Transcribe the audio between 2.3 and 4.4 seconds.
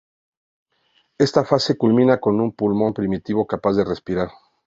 un pulmón primitivo capaz de respirar.